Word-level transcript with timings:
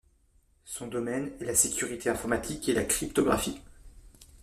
Son 0.65 0.87
domaine 0.87 1.31
est 1.39 1.45
la 1.45 1.53
sécurité 1.53 2.09
informatique 2.09 2.67
et 2.67 2.73
la 2.73 2.83
cryptographie. 2.85 3.61